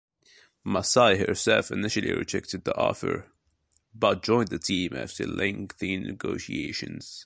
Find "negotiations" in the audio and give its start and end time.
5.95-7.19